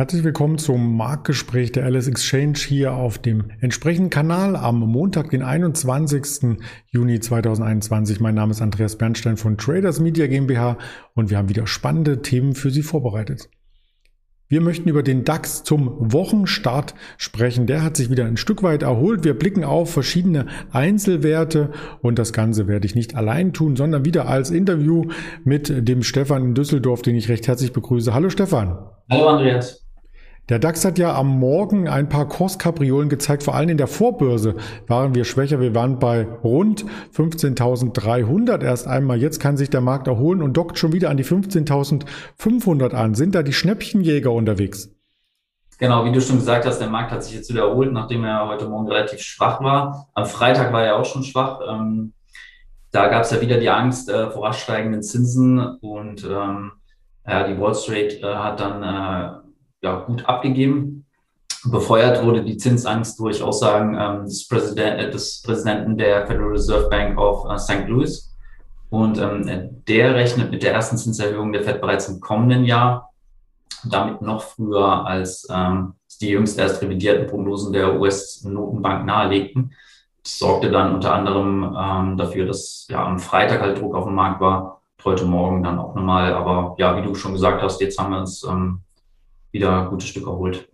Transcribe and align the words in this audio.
Herzlich 0.00 0.24
willkommen 0.24 0.56
zum 0.56 0.96
Marktgespräch 0.96 1.72
der 1.72 1.84
Alice 1.84 2.08
Exchange 2.08 2.56
hier 2.56 2.94
auf 2.94 3.18
dem 3.18 3.50
entsprechenden 3.60 4.08
Kanal 4.08 4.56
am 4.56 4.80
Montag, 4.80 5.28
den 5.28 5.42
21. 5.42 6.58
Juni 6.86 7.20
2021. 7.20 8.18
Mein 8.18 8.34
Name 8.34 8.52
ist 8.52 8.62
Andreas 8.62 8.96
Bernstein 8.96 9.36
von 9.36 9.58
Traders 9.58 10.00
Media 10.00 10.26
GmbH 10.26 10.78
und 11.14 11.28
wir 11.28 11.36
haben 11.36 11.50
wieder 11.50 11.66
spannende 11.66 12.22
Themen 12.22 12.54
für 12.54 12.70
Sie 12.70 12.80
vorbereitet. 12.80 13.50
Wir 14.48 14.62
möchten 14.62 14.88
über 14.88 15.02
den 15.02 15.24
DAX 15.24 15.64
zum 15.64 16.10
Wochenstart 16.14 16.94
sprechen. 17.18 17.66
Der 17.66 17.82
hat 17.82 17.98
sich 17.98 18.08
wieder 18.08 18.24
ein 18.24 18.38
Stück 18.38 18.62
weit 18.62 18.82
erholt. 18.82 19.22
Wir 19.22 19.34
blicken 19.34 19.64
auf 19.64 19.92
verschiedene 19.92 20.46
Einzelwerte 20.72 21.72
und 22.00 22.18
das 22.18 22.32
Ganze 22.32 22.66
werde 22.68 22.86
ich 22.86 22.94
nicht 22.94 23.16
allein 23.16 23.52
tun, 23.52 23.76
sondern 23.76 24.06
wieder 24.06 24.26
als 24.26 24.50
Interview 24.50 25.10
mit 25.44 25.86
dem 25.86 26.02
Stefan 26.02 26.42
in 26.42 26.54
Düsseldorf, 26.54 27.02
den 27.02 27.16
ich 27.16 27.28
recht 27.28 27.46
herzlich 27.46 27.74
begrüße. 27.74 28.14
Hallo 28.14 28.30
Stefan. 28.30 28.78
Hallo 29.10 29.28
Andreas. 29.28 29.89
Der 30.50 30.58
DAX 30.58 30.84
hat 30.84 30.98
ja 30.98 31.14
am 31.14 31.38
Morgen 31.38 31.88
ein 31.88 32.08
paar 32.08 32.26
Kurskapriolen 32.26 33.08
gezeigt, 33.08 33.44
vor 33.44 33.54
allem 33.54 33.68
in 33.68 33.78
der 33.78 33.86
Vorbörse 33.86 34.56
waren 34.88 35.14
wir 35.14 35.24
schwächer. 35.24 35.60
Wir 35.60 35.76
waren 35.76 36.00
bei 36.00 36.26
rund 36.42 36.84
15.300 37.14 38.60
erst 38.60 38.88
einmal. 38.88 39.20
Jetzt 39.20 39.38
kann 39.38 39.56
sich 39.56 39.70
der 39.70 39.80
Markt 39.80 40.08
erholen 40.08 40.42
und 40.42 40.56
dockt 40.56 40.76
schon 40.76 40.92
wieder 40.92 41.08
an 41.08 41.16
die 41.16 41.24
15.500 41.24 42.94
an. 42.94 43.14
Sind 43.14 43.36
da 43.36 43.44
die 43.44 43.52
Schnäppchenjäger 43.52 44.32
unterwegs? 44.32 44.90
Genau, 45.78 46.04
wie 46.04 46.10
du 46.10 46.20
schon 46.20 46.38
gesagt 46.38 46.66
hast, 46.66 46.80
der 46.80 46.90
Markt 46.90 47.12
hat 47.12 47.22
sich 47.22 47.36
jetzt 47.36 47.48
wieder 47.48 47.68
erholt, 47.68 47.92
nachdem 47.92 48.24
er 48.24 48.48
heute 48.48 48.68
Morgen 48.68 48.88
relativ 48.88 49.20
schwach 49.20 49.62
war. 49.62 50.08
Am 50.14 50.26
Freitag 50.26 50.72
war 50.72 50.82
er 50.82 50.96
auch 50.96 51.04
schon 51.04 51.22
schwach. 51.22 51.60
Ähm, 51.68 52.12
da 52.90 53.06
gab 53.06 53.22
es 53.22 53.30
ja 53.30 53.40
wieder 53.40 53.58
die 53.58 53.70
Angst 53.70 54.10
äh, 54.10 54.28
vor 54.30 54.48
rasch 54.48 54.64
steigenden 54.64 55.04
Zinsen 55.04 55.60
und 55.60 56.24
ähm, 56.24 56.72
die 57.24 57.60
Wall 57.60 57.76
Street 57.76 58.20
äh, 58.24 58.34
hat 58.34 58.58
dann 58.58 58.82
äh, 58.82 59.49
ja, 59.82 60.00
gut 60.00 60.24
abgegeben. 60.26 61.06
Befeuert 61.64 62.24
wurde 62.24 62.42
die 62.42 62.56
Zinsangst 62.56 63.18
durch 63.18 63.42
Aussagen 63.42 63.96
ähm, 63.98 64.24
des, 64.24 64.48
Präsident, 64.48 64.98
äh, 64.98 65.10
des, 65.10 65.42
Präsidenten 65.42 65.96
der 65.96 66.26
Federal 66.26 66.50
Reserve 66.50 66.88
Bank 66.88 67.18
of 67.18 67.44
äh, 67.50 67.58
St. 67.58 67.86
Louis. 67.86 68.34
Und 68.88 69.18
ähm, 69.18 69.82
der 69.86 70.14
rechnet 70.14 70.50
mit 70.50 70.62
der 70.62 70.72
ersten 70.72 70.96
Zinserhöhung 70.96 71.52
der 71.52 71.62
Fed 71.62 71.80
bereits 71.80 72.08
im 72.08 72.20
kommenden 72.20 72.64
Jahr, 72.64 73.10
damit 73.84 74.20
noch 74.22 74.42
früher 74.42 75.06
als 75.06 75.46
ähm, 75.50 75.94
die 76.20 76.30
jüngst 76.30 76.58
erst 76.58 76.82
revidierten 76.82 77.26
Prognosen 77.26 77.72
der 77.72 78.00
US-Notenbank 78.00 79.06
nahelegten. 79.06 79.72
Das 80.22 80.38
sorgte 80.38 80.70
dann 80.70 80.94
unter 80.94 81.14
anderem 81.14 81.76
ähm, 81.78 82.16
dafür, 82.16 82.46
dass 82.46 82.86
ja 82.90 83.04
am 83.04 83.18
Freitag 83.18 83.60
halt 83.60 83.80
Druck 83.80 83.94
auf 83.94 84.04
dem 84.04 84.14
Markt 84.14 84.40
war, 84.40 84.82
heute 85.04 85.24
Morgen 85.24 85.62
dann 85.62 85.78
auch 85.78 85.94
nochmal. 85.94 86.34
Aber 86.34 86.74
ja, 86.78 86.96
wie 86.96 87.02
du 87.02 87.14
schon 87.14 87.32
gesagt 87.32 87.62
hast, 87.62 87.80
jetzt 87.80 87.98
haben 87.98 88.12
wir 88.12 88.20
uns 88.20 88.44
ähm, 88.44 88.82
wieder 89.52 89.86
gutes 89.90 90.08
Stück 90.08 90.26
erholt. 90.26 90.68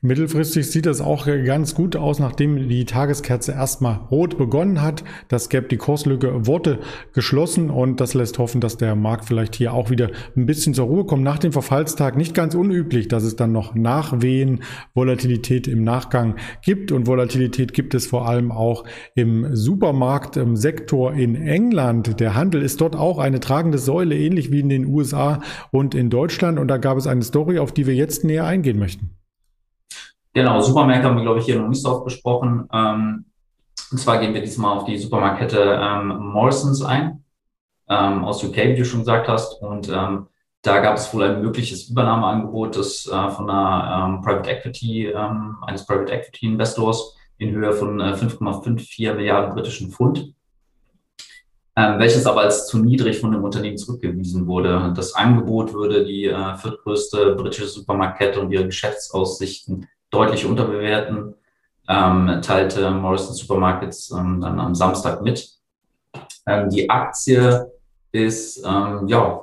Mittelfristig 0.00 0.70
sieht 0.70 0.86
das 0.86 1.00
auch 1.00 1.26
ganz 1.26 1.74
gut 1.74 1.96
aus, 1.96 2.20
nachdem 2.20 2.68
die 2.68 2.84
Tageskerze 2.84 3.50
erstmal 3.50 3.96
rot 4.12 4.38
begonnen 4.38 4.80
hat. 4.80 5.02
Das 5.26 5.48
Gap, 5.48 5.68
die 5.70 5.76
Kurslücke 5.76 6.46
wurde 6.46 6.78
geschlossen 7.14 7.68
und 7.68 8.00
das 8.00 8.14
lässt 8.14 8.38
hoffen, 8.38 8.60
dass 8.60 8.76
der 8.76 8.94
Markt 8.94 9.24
vielleicht 9.24 9.56
hier 9.56 9.72
auch 9.72 9.90
wieder 9.90 10.10
ein 10.36 10.46
bisschen 10.46 10.72
zur 10.72 10.86
Ruhe 10.86 11.04
kommt. 11.04 11.24
Nach 11.24 11.40
dem 11.40 11.50
Verfallstag 11.50 12.16
nicht 12.16 12.32
ganz 12.32 12.54
unüblich, 12.54 13.08
dass 13.08 13.24
es 13.24 13.34
dann 13.34 13.50
noch 13.50 13.74
Nachwehen, 13.74 14.62
Volatilität 14.94 15.66
im 15.66 15.82
Nachgang 15.82 16.36
gibt 16.62 16.92
und 16.92 17.08
Volatilität 17.08 17.72
gibt 17.72 17.92
es 17.94 18.06
vor 18.06 18.28
allem 18.28 18.52
auch 18.52 18.84
im 19.16 19.48
Supermarktsektor 19.52 21.12
in 21.14 21.34
England. 21.34 22.20
Der 22.20 22.36
Handel 22.36 22.62
ist 22.62 22.80
dort 22.80 22.94
auch 22.94 23.18
eine 23.18 23.40
tragende 23.40 23.78
Säule, 23.78 24.16
ähnlich 24.16 24.52
wie 24.52 24.60
in 24.60 24.68
den 24.68 24.86
USA 24.86 25.40
und 25.72 25.96
in 25.96 26.08
Deutschland 26.08 26.60
und 26.60 26.68
da 26.68 26.76
gab 26.76 26.98
es 26.98 27.08
eine 27.08 27.24
Story, 27.24 27.58
auf 27.58 27.72
die 27.72 27.88
wir 27.88 27.96
jetzt 27.96 28.22
näher 28.22 28.46
eingehen 28.46 28.78
möchten. 28.78 29.17
Genau, 30.38 30.60
Supermärkte 30.60 31.08
haben 31.08 31.16
wir, 31.16 31.24
glaube 31.24 31.40
ich, 31.40 31.46
hier 31.46 31.58
noch 31.58 31.66
nicht 31.66 31.82
so 31.82 31.90
oft 31.90 32.04
besprochen. 32.04 32.68
Ähm, 32.72 33.24
und 33.90 33.98
zwar 33.98 34.18
gehen 34.20 34.34
wir 34.34 34.40
diesmal 34.40 34.76
auf 34.76 34.84
die 34.84 34.96
Supermarktkette 34.96 35.80
ähm, 35.82 36.16
Morrisons 36.16 36.80
ein, 36.84 37.24
ähm, 37.88 38.24
aus 38.24 38.44
UK, 38.44 38.56
wie 38.56 38.76
du 38.76 38.84
schon 38.84 39.00
gesagt 39.00 39.26
hast. 39.26 39.60
Und 39.60 39.88
ähm, 39.88 40.28
da 40.62 40.78
gab 40.78 40.96
es 40.96 41.12
wohl 41.12 41.24
ein 41.24 41.42
mögliches 41.42 41.88
Übernahmeangebot 41.88 42.76
des, 42.76 43.08
äh, 43.08 43.30
von 43.30 43.50
einer 43.50 44.06
ähm, 44.06 44.22
Private 44.22 44.48
Equity, 44.48 45.06
ähm, 45.06 45.56
eines 45.62 45.84
Private 45.84 46.12
Equity 46.12 46.46
Investors 46.46 47.16
in 47.38 47.50
Höhe 47.50 47.72
von 47.72 47.98
äh, 47.98 48.12
5,54 48.12 49.14
Milliarden 49.14 49.52
britischen 49.56 49.90
Pfund. 49.90 50.34
Ähm, 51.74 51.98
welches 51.98 52.26
aber 52.26 52.42
als 52.42 52.68
zu 52.68 52.78
niedrig 52.78 53.18
von 53.18 53.32
dem 53.32 53.42
Unternehmen 53.42 53.76
zurückgewiesen 53.76 54.46
wurde. 54.46 54.92
Das 54.94 55.16
Angebot 55.16 55.74
würde 55.74 56.04
die 56.04 56.26
äh, 56.26 56.56
viertgrößte 56.56 57.34
britische 57.34 57.66
Supermarktkette 57.66 58.40
und 58.40 58.52
ihre 58.52 58.66
Geschäftsaussichten 58.66 59.88
deutlich 60.10 60.46
unterbewerten, 60.46 61.34
ähm, 61.88 62.40
teilte 62.42 62.90
Morrison 62.90 63.34
Supermarkets 63.34 64.10
ähm, 64.10 64.40
dann 64.40 64.60
am 64.60 64.74
Samstag 64.74 65.22
mit. 65.22 65.48
Ähm, 66.46 66.68
die 66.70 66.88
Aktie 66.88 67.70
ist 68.12 68.64
ähm, 68.64 69.06
ja 69.08 69.42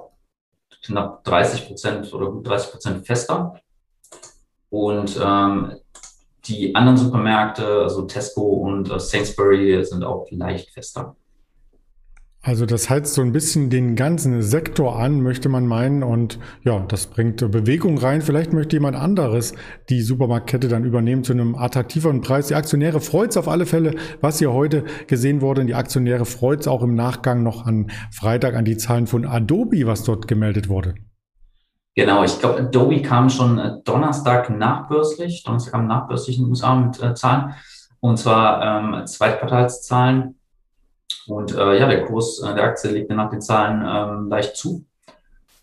knapp 0.84 1.24
30 1.24 1.68
Prozent 1.68 2.14
oder 2.14 2.32
gut 2.32 2.48
30 2.48 2.72
Prozent 2.72 3.08
fester. 3.08 3.54
Und 4.70 5.20
ähm, 5.24 5.78
die 6.46 6.76
anderen 6.76 6.98
Supermärkte, 6.98 7.82
also 7.82 8.04
Tesco 8.04 8.42
und 8.42 8.92
äh, 8.92 9.00
Sainsbury, 9.00 9.84
sind 9.84 10.04
auch 10.04 10.28
leicht 10.32 10.70
fester. 10.72 11.16
Also 12.46 12.68
das 12.68 12.92
heizt 12.92 13.16
so 13.16 13.24
ein 13.24 13.32
bisschen 13.32 13.72
den 13.72 13.96
ganzen 13.96 14.44
Sektor 14.44 15.00
an, 15.00 15.22
möchte 15.22 15.50
man 15.50 15.66
meinen. 15.66 16.04
Und 16.04 16.38
ja, 16.62 16.80
das 16.88 17.08
bringt 17.08 17.38
Bewegung 17.38 17.98
rein. 17.98 18.22
Vielleicht 18.22 18.54
möchte 18.54 18.76
jemand 18.76 18.96
anderes 18.96 19.56
die 19.90 20.02
Supermarktkette 20.02 20.68
dann 20.68 20.84
übernehmen 20.84 21.24
zu 21.24 21.34
einem 21.34 21.56
attraktiveren 21.56 22.22
Preis. 22.22 22.46
Die 22.46 22.54
Aktionäre 22.54 23.02
freut 23.02 23.32
es 23.32 23.38
auf 23.38 23.48
alle 23.48 23.66
Fälle, 23.66 23.96
was 24.22 24.38
hier 24.38 24.54
heute 24.54 24.84
gesehen 25.08 25.42
wurde. 25.42 25.66
Die 25.66 25.74
Aktionäre 25.74 26.26
freut 26.26 26.60
es 26.60 26.68
auch 26.68 26.84
im 26.84 26.94
Nachgang 26.94 27.42
noch 27.42 27.66
an 27.66 27.90
Freitag 28.12 28.54
an 28.54 28.64
die 28.64 28.78
Zahlen 28.78 29.08
von 29.08 29.26
Adobe, 29.26 29.88
was 29.88 30.04
dort 30.04 30.28
gemeldet 30.28 30.70
wurde. 30.70 30.94
Genau, 31.96 32.24
ich 32.24 32.38
glaube, 32.40 32.60
Adobe 32.60 33.02
kam 33.02 33.32
schon 33.32 33.58
äh, 33.58 33.72
Donnerstag 33.84 34.52
nachbörslich. 34.52 35.44
Donnerstag 35.44 35.72
kam 35.72 35.88
nachbörslich 35.88 36.38
in 36.38 36.44
den 36.44 36.50
USA 36.52 36.76
mit 36.76 37.02
äh, 37.02 37.16
Zahlen. 37.16 37.56
Und 38.02 38.18
zwar 38.18 38.62
ähm, 38.62 39.08
Zweitquartalszahlen 39.08 40.36
und 41.28 41.56
äh, 41.56 41.80
ja, 41.80 41.88
der 41.88 42.06
Kurs 42.06 42.42
äh, 42.42 42.54
der 42.54 42.64
Aktie 42.64 42.92
legte 42.92 43.16
nach 43.16 43.30
den 43.30 43.42
Zahlen 43.42 43.84
ähm, 43.86 44.30
leicht 44.30 44.56
zu. 44.56 44.86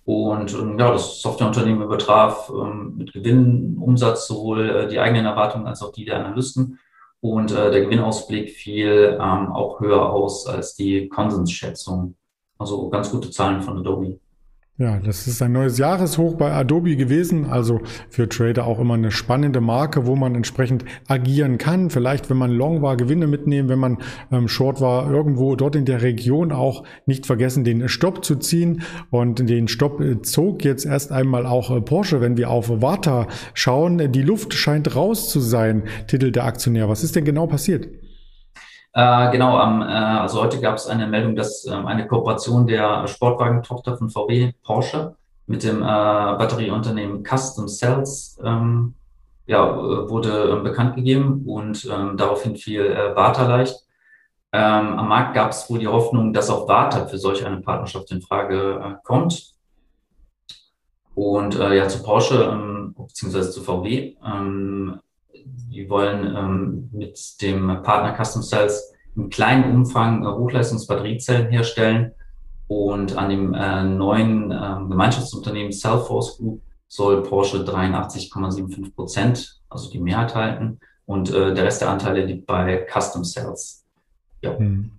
Und 0.04 0.52
ähm, 0.54 0.78
ja, 0.78 0.90
das 0.90 1.20
Softwareunternehmen 1.20 1.82
übertraf 1.82 2.50
ähm, 2.50 2.94
mit 2.96 3.12
Gewinn, 3.12 3.78
Umsatz 3.78 4.26
sowohl 4.26 4.68
äh, 4.68 4.88
die 4.88 4.98
eigenen 4.98 5.26
Erwartungen 5.26 5.66
als 5.66 5.82
auch 5.82 5.92
die 5.92 6.04
der 6.04 6.24
Analysten. 6.24 6.78
Und 7.20 7.52
äh, 7.52 7.70
der 7.70 7.82
Gewinnausblick 7.82 8.50
fiel 8.50 9.16
ähm, 9.20 9.52
auch 9.52 9.78
höher 9.78 10.10
aus 10.10 10.46
als 10.48 10.74
die 10.74 11.08
Konsensschätzung. 11.08 12.16
Also 12.58 12.88
ganz 12.90 13.10
gute 13.12 13.30
Zahlen 13.30 13.62
von 13.62 13.78
Adobe. 13.78 14.18
Ja, 14.78 14.98
das 14.98 15.26
ist 15.26 15.42
ein 15.42 15.52
neues 15.52 15.76
Jahreshoch 15.76 16.36
bei 16.38 16.50
Adobe 16.50 16.96
gewesen. 16.96 17.44
Also 17.44 17.82
für 18.08 18.26
Trader 18.26 18.66
auch 18.66 18.80
immer 18.80 18.94
eine 18.94 19.10
spannende 19.10 19.60
Marke, 19.60 20.06
wo 20.06 20.16
man 20.16 20.34
entsprechend 20.34 20.86
agieren 21.06 21.58
kann. 21.58 21.90
Vielleicht, 21.90 22.30
wenn 22.30 22.38
man 22.38 22.50
Long 22.50 22.80
war, 22.80 22.96
Gewinne 22.96 23.26
mitnehmen. 23.26 23.68
Wenn 23.68 23.78
man 23.78 23.98
ähm, 24.32 24.48
Short 24.48 24.80
war, 24.80 25.10
irgendwo 25.10 25.56
dort 25.56 25.76
in 25.76 25.84
der 25.84 26.00
Region 26.00 26.52
auch 26.52 26.84
nicht 27.04 27.26
vergessen, 27.26 27.64
den 27.64 27.86
Stopp 27.90 28.24
zu 28.24 28.36
ziehen. 28.36 28.80
Und 29.10 29.46
den 29.46 29.68
Stopp 29.68 30.00
äh, 30.00 30.22
zog 30.22 30.64
jetzt 30.64 30.86
erst 30.86 31.12
einmal 31.12 31.44
auch 31.44 31.70
äh, 31.70 31.82
Porsche. 31.82 32.22
Wenn 32.22 32.38
wir 32.38 32.48
auf 32.48 32.70
Warta 32.70 33.28
schauen, 33.52 34.10
die 34.10 34.22
Luft 34.22 34.54
scheint 34.54 34.96
raus 34.96 35.28
zu 35.28 35.40
sein, 35.40 35.82
Titel 36.06 36.32
der 36.32 36.46
Aktionär. 36.46 36.88
Was 36.88 37.04
ist 37.04 37.14
denn 37.14 37.26
genau 37.26 37.46
passiert? 37.46 37.88
Äh, 38.94 39.30
genau, 39.30 39.56
am, 39.56 39.80
äh, 39.80 39.84
also 39.84 40.42
heute 40.42 40.60
gab 40.60 40.76
es 40.76 40.86
eine 40.86 41.06
Meldung, 41.06 41.34
dass 41.34 41.64
ähm, 41.64 41.86
eine 41.86 42.06
Kooperation 42.06 42.66
der 42.66 43.06
Sportwagentochter 43.06 43.96
von 43.96 44.10
VW 44.10 44.52
Porsche 44.62 45.16
mit 45.46 45.62
dem 45.62 45.82
äh, 45.82 45.86
Batterieunternehmen 45.86 47.24
Custom 47.24 47.68
Cells 47.68 48.38
ähm, 48.44 48.94
ja, 49.46 49.76
wurde 49.76 50.50
ähm, 50.50 50.62
bekannt 50.62 50.96
gegeben 50.96 51.44
und 51.46 51.88
ähm, 51.90 52.16
daraufhin 52.16 52.56
fiel 52.56 52.86
äh, 52.86 53.16
Warta 53.16 53.46
leicht. 53.46 53.76
Ähm, 54.52 54.98
am 54.98 55.08
Markt 55.08 55.34
gab 55.34 55.50
es 55.52 55.68
wohl 55.70 55.78
die 55.78 55.88
Hoffnung, 55.88 56.34
dass 56.34 56.50
auch 56.50 56.68
Warta 56.68 57.06
für 57.06 57.16
solch 57.16 57.44
eine 57.46 57.62
Partnerschaft 57.62 58.10
in 58.12 58.20
Frage 58.20 58.80
äh, 58.84 58.94
kommt. 59.02 59.54
Und 61.14 61.58
äh, 61.58 61.76
ja, 61.76 61.88
zu 61.88 62.02
Porsche 62.02 62.44
ähm, 62.44 62.94
beziehungsweise 62.96 63.50
zu 63.50 63.62
VW. 63.62 64.16
Ähm, 64.24 65.00
die 65.46 65.88
wollen 65.88 66.34
ähm, 66.36 66.88
mit 66.92 67.18
dem 67.40 67.82
Partner 67.82 68.16
Custom 68.22 68.42
Cells 68.42 68.92
im 69.16 69.30
kleinen 69.30 69.74
Umfang 69.74 70.24
äh, 70.24 70.26
Hochleistungsbatteriezellen 70.26 71.50
herstellen. 71.50 72.12
Und 72.68 73.16
an 73.18 73.28
dem 73.28 73.54
äh, 73.54 73.84
neuen 73.84 74.50
äh, 74.50 74.76
Gemeinschaftsunternehmen 74.88 75.72
Cellforce 75.72 76.38
Group 76.38 76.62
soll 76.88 77.22
Porsche 77.22 77.58
83,75 77.58 78.94
Prozent, 78.94 79.60
also 79.68 79.90
die 79.90 80.00
Mehrheit 80.00 80.34
halten. 80.34 80.78
Und 81.04 81.30
äh, 81.30 81.52
der 81.52 81.64
Rest 81.64 81.82
der 81.82 81.90
Anteile 81.90 82.24
liegt 82.24 82.46
bei 82.46 82.86
Custom 82.90 83.24
Cells. 83.24 83.84
Ja. 84.40 84.56
Hm. 84.56 84.90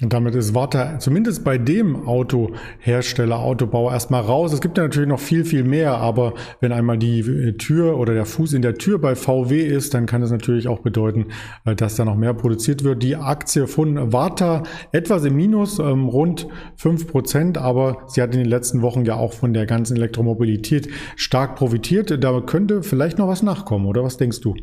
Und 0.00 0.10
damit 0.14 0.34
ist 0.34 0.54
Warta 0.54 0.98
zumindest 1.00 1.44
bei 1.44 1.58
dem 1.58 2.08
Autohersteller, 2.08 3.38
Autobauer 3.38 3.92
erstmal 3.92 4.22
raus. 4.22 4.54
Es 4.54 4.62
gibt 4.62 4.78
ja 4.78 4.84
natürlich 4.84 5.08
noch 5.08 5.20
viel, 5.20 5.44
viel 5.44 5.64
mehr, 5.64 5.98
aber 5.98 6.32
wenn 6.60 6.72
einmal 6.72 6.96
die 6.96 7.20
äh, 7.20 7.58
Tür 7.58 7.98
oder 7.98 8.14
der 8.14 8.24
Fuß 8.24 8.54
in 8.54 8.62
der 8.62 8.76
Tür 8.76 8.98
bei 8.98 9.14
VW 9.14 9.60
ist, 9.60 9.92
dann 9.92 10.06
kann 10.06 10.22
das 10.22 10.30
natürlich 10.30 10.66
auch 10.66 10.78
bedeuten, 10.78 11.26
äh, 11.66 11.74
dass 11.74 11.96
da 11.96 12.06
noch 12.06 12.16
mehr 12.16 12.32
produziert 12.32 12.84
wird. 12.84 13.02
Die 13.02 13.16
Aktie 13.16 13.66
von 13.66 14.14
Warta 14.14 14.62
etwas 14.92 15.26
im 15.26 15.36
Minus, 15.36 15.78
ähm, 15.78 16.08
rund 16.08 16.48
fünf 16.74 17.06
Prozent, 17.06 17.58
aber 17.58 18.04
sie 18.06 18.22
hat 18.22 18.32
in 18.32 18.40
den 18.40 18.48
letzten 18.48 18.80
Wochen 18.80 19.04
ja 19.04 19.16
auch 19.16 19.34
von 19.34 19.52
der 19.52 19.66
ganzen 19.66 19.98
Elektromobilität 19.98 20.88
stark 21.16 21.54
profitiert. 21.54 22.24
Da 22.24 22.40
könnte 22.40 22.82
vielleicht 22.82 23.18
noch 23.18 23.28
was 23.28 23.42
nachkommen, 23.42 23.84
oder 23.84 24.02
was 24.02 24.16
denkst 24.16 24.40
du? 24.40 24.54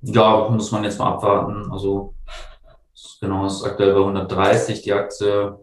Ja, 0.00 0.48
muss 0.48 0.70
man 0.70 0.84
jetzt 0.84 1.00
mal 1.00 1.14
abwarten. 1.14 1.72
Also 1.72 2.14
Genau, 3.20 3.46
ist 3.46 3.64
aktuell 3.64 3.94
bei 3.94 4.00
130 4.00 4.82
die 4.82 4.92
Aktie. 4.92 5.58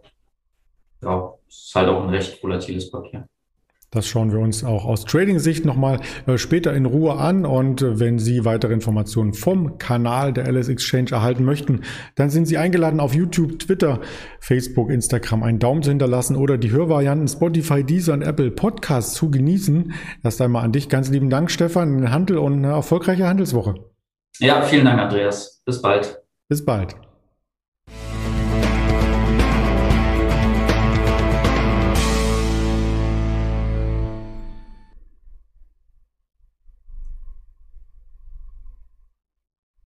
Ja, 1.02 1.34
ist 1.48 1.76
halt 1.76 1.90
auch 1.90 2.04
ein 2.04 2.10
recht 2.10 2.42
volatiles 2.42 2.92
Papier. 2.92 3.28
Das 3.96 4.08
schauen 4.08 4.34
wir 4.34 4.40
uns 4.40 4.66
auch 4.66 4.84
aus 4.84 5.06
Trading-Sicht 5.06 5.64
nochmal 5.64 6.02
äh, 6.28 6.38
später 6.38 6.74
in 6.74 6.86
Ruhe 6.86 7.14
an. 7.14 7.46
Und 7.46 7.82
äh, 7.82 7.98
wenn 7.98 8.20
Sie 8.20 8.44
weitere 8.44 8.74
Informationen 8.74 9.34
vom 9.34 9.78
Kanal 9.78 10.34
der 10.34 10.52
LS 10.52 10.68
Exchange 10.68 11.12
erhalten 11.12 11.46
möchten, 11.46 11.82
dann 12.16 12.30
sind 12.30 12.46
Sie 12.46 12.58
eingeladen, 12.58 13.00
auf 13.00 13.16
YouTube, 13.16 13.58
Twitter, 13.60 14.02
Facebook, 14.42 14.90
Instagram 14.90 15.44
einen 15.44 15.60
Daumen 15.60 15.82
zu 15.82 15.92
hinterlassen 15.92 16.36
oder 16.36 16.58
die 16.58 16.72
Hörvarianten 16.72 17.30
Spotify, 17.30 17.86
Deezer 17.86 18.14
und 18.14 18.22
Apple 18.22 18.52
Podcasts 18.52 19.14
zu 19.14 19.32
genießen. 19.32 19.94
Erst 20.24 20.42
einmal 20.42 20.66
an 20.66 20.74
dich 20.74 20.90
ganz 20.90 21.10
lieben 21.10 21.30
Dank, 21.30 21.50
Stefan, 21.50 21.98
den 21.98 22.12
Handel 22.12 22.38
und 22.38 22.54
eine 22.54 22.74
erfolgreiche 22.74 23.28
Handelswoche. 23.28 23.76
Ja, 24.40 24.62
vielen 24.64 24.84
Dank, 24.84 25.00
Andreas. 25.00 25.62
Bis 25.66 25.82
bald. 25.82 26.22
Bis 26.50 26.66
bald. 26.66 27.05